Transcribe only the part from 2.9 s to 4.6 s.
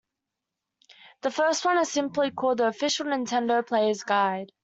Nintendo Player's Guide".